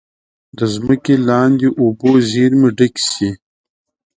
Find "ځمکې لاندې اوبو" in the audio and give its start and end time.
0.73-2.11